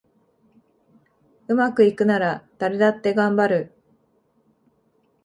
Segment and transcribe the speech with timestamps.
[1.47, 3.71] うまくいくなら誰だってがんばる